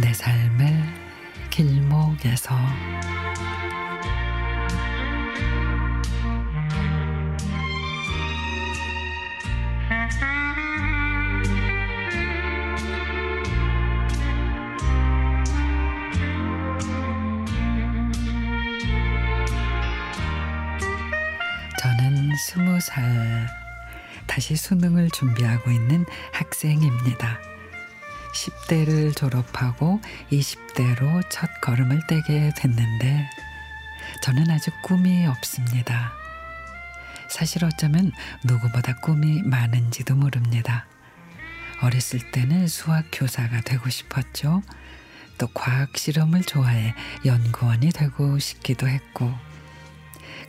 내 0.00 0.12
삶의 0.14 0.82
길목에서 1.50 2.56
저는 21.78 22.34
스무 22.36 22.80
살 22.80 23.46
다시 24.26 24.56
수능을 24.56 25.10
준비하고 25.10 25.70
있는 25.70 26.06
학생입니다. 26.32 27.51
10대를 28.34 29.16
졸업하고 29.16 30.00
20대로 30.30 31.22
첫 31.30 31.48
걸음을 31.60 32.06
떼게 32.06 32.52
됐는데 32.56 33.30
저는 34.22 34.50
아직 34.50 34.72
꿈이 34.82 35.26
없습니다. 35.26 36.12
사실 37.28 37.64
어쩌면 37.64 38.12
누구보다 38.44 38.94
꿈이 38.96 39.42
많은지도 39.42 40.14
모릅니다. 40.14 40.86
어렸을 41.80 42.30
때는 42.30 42.68
수학 42.68 43.06
교사가 43.12 43.62
되고 43.62 43.88
싶었죠. 43.88 44.62
또 45.38 45.48
과학 45.48 45.96
실험을 45.96 46.42
좋아해 46.42 46.94
연구원이 47.24 47.90
되고 47.90 48.38
싶기도 48.38 48.86
했고 48.86 49.32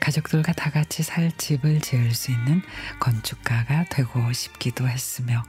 가족들과 0.00 0.52
다 0.52 0.70
같이 0.70 1.02
살 1.02 1.32
집을 1.32 1.80
지을 1.80 2.12
수 2.12 2.32
있는 2.32 2.62
건축가가 2.98 3.84
되고 3.84 4.32
싶기도 4.32 4.88
했으며 4.88 5.42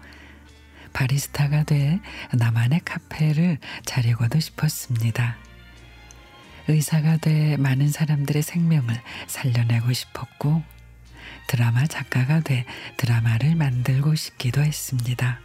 바리스타가 0.93 1.63
돼 1.63 1.99
나만의 2.31 2.81
카페를 2.85 3.57
차리고도 3.85 4.39
싶었습니다. 4.39 5.37
의사가 6.67 7.17
돼 7.17 7.57
많은 7.57 7.89
사람들의 7.89 8.41
생명을 8.41 9.01
살려내고 9.27 9.91
싶었고 9.91 10.63
드라마 11.47 11.85
작가가 11.87 12.39
돼 12.39 12.65
드라마를 12.97 13.55
만들고 13.55 14.15
싶기도 14.15 14.61
했습니다. 14.61 15.39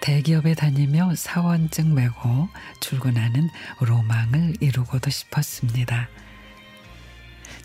대기업에 0.00 0.54
다니며 0.54 1.14
사원증 1.14 1.94
메고 1.94 2.48
출근하는 2.80 3.48
로망을 3.80 4.54
이루고도 4.60 5.10
싶었습니다. 5.10 6.08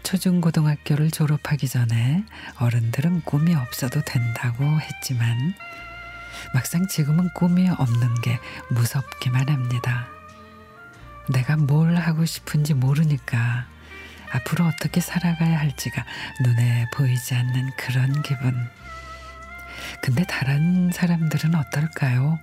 초중고등학교를 0.03 1.11
졸업하기 1.11 1.67
전에 1.67 2.23
어른들은 2.59 3.21
꿈이 3.21 3.53
없어도 3.53 4.01
된다고 4.01 4.63
했지만 4.79 5.53
막상 6.53 6.87
지금은 6.87 7.29
꿈이 7.33 7.69
없는 7.69 8.21
게 8.21 8.39
무섭기만 8.69 9.49
합니다. 9.49 10.07
내가 11.29 11.55
뭘 11.57 11.95
하고 11.95 12.25
싶은지 12.25 12.73
모르니까 12.73 13.65
앞으로 14.31 14.65
어떻게 14.65 15.01
살아가야 15.01 15.59
할지가 15.59 16.05
눈에 16.43 16.87
보이지 16.93 17.35
않는 17.35 17.71
그런 17.77 18.21
기분. 18.21 18.69
근데 20.01 20.23
다른 20.25 20.91
사람들은 20.91 21.55
어떨까요? 21.55 22.39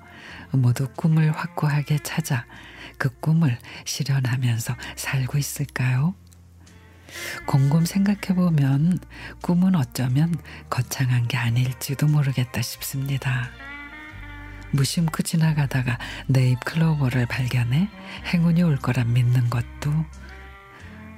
모두 0.52 0.88
꿈을 0.96 1.32
확고하게 1.32 1.98
찾아 2.02 2.44
그 2.98 3.10
꿈을 3.20 3.58
실현하면서 3.84 4.76
살고 4.96 5.38
있을까요? 5.38 6.14
곰곰 7.46 7.86
생각해 7.86 8.34
보면 8.34 8.98
꿈은 9.42 9.74
어쩌면 9.74 10.34
거창한 10.68 11.26
게 11.26 11.36
아닐지도 11.36 12.06
모르겠다 12.06 12.60
싶습니다. 12.60 13.48
무심코 14.72 15.22
지나가다가 15.22 15.98
네잎 16.26 16.60
클로버를 16.64 17.26
발견해 17.26 17.88
행운이 18.32 18.62
올 18.62 18.76
거라 18.76 19.04
믿는 19.04 19.50
것도 19.50 19.92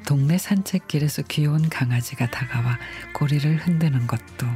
동네 0.07 0.39
산책길에서 0.39 1.23
귀여운 1.23 1.69
강아지가 1.69 2.31
다가와 2.31 2.79
꼬리를 3.15 3.57
흔드는 3.57 4.07
것도 4.07 4.47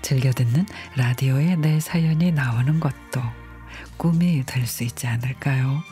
즐겨 0.00 0.30
듣는 0.32 0.66
라디오에 0.96 1.56
내 1.56 1.80
사연이 1.80 2.30
나오는 2.30 2.78
것도 2.78 3.22
꿈이 3.96 4.44
될 4.46 4.66
수 4.66 4.84
있지 4.84 5.06
않을까요? 5.06 5.82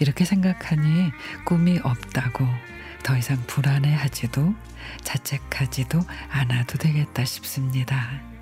이렇게 0.00 0.24
생각하니 0.24 1.10
꿈이 1.44 1.78
없다고 1.82 2.46
더 3.02 3.16
이상 3.16 3.36
불안해하지도 3.46 4.54
자책하지도 5.02 6.00
않아도 6.30 6.78
되겠다 6.78 7.24
싶습니다. 7.24 8.35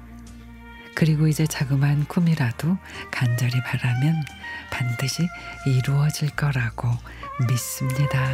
그리고 0.95 1.27
이제 1.29 1.47
자그마한 1.47 2.07
꿈이라도 2.07 2.77
간절히 3.11 3.61
바라면 3.63 4.25
반드시 4.71 5.29
이루어질 5.67 6.31
거라고 6.31 6.89
믿습니다. 7.49 8.31